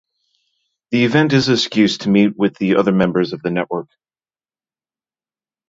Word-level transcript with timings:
The 0.89 1.05
event 1.05 1.31
is 1.31 1.47
an 1.47 1.53
excuse 1.53 1.99
to 1.99 2.09
meet 2.09 2.35
with 2.35 2.57
the 2.57 2.77
other 2.77 2.91
members 2.91 3.33
of 3.33 3.43
the 3.43 3.51
network. 3.51 3.85